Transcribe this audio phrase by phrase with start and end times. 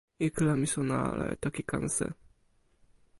[0.27, 2.07] ike la mi sona ala e toki Kanse.